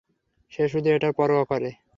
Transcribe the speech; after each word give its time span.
সে 0.51 0.63
শুধু 0.67 0.87
এটার 0.89 1.13
পরোয়া 1.17 1.43
করে। 1.45 1.69